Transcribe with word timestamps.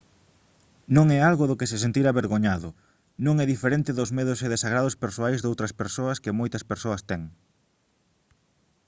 non 0.95 1.07
é 1.17 1.19
algo 1.29 1.45
do 1.47 1.57
que 1.59 1.69
se 1.71 1.77
sentir 1.83 2.05
avergoñado 2.07 2.69
non 3.25 3.35
é 3.43 3.45
diferente 3.53 3.91
dos 3.99 4.09
medos 4.17 4.39
e 4.45 4.51
desagrados 4.55 4.99
persoais 5.03 5.39
doutras 5.41 5.75
cousas 5.81 6.21
que 6.23 6.37
moitas 6.39 6.63
persoas 6.71 7.01
teñen 7.09 7.31